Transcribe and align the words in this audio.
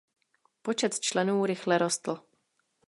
Počet 0.61 0.99
členů 0.99 1.45
rychle 1.45 1.77
rostl. 1.77 2.19